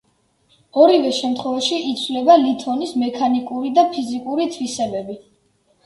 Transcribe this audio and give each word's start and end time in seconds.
ორივე 0.85 1.11
შემთხვევაში 1.17 1.79
იცვლება 1.91 2.39
ლითონის 2.47 2.97
მექანიკური 3.05 3.75
და 3.79 3.87
ფიზიკური 3.95 4.53
თვისებები. 4.59 5.25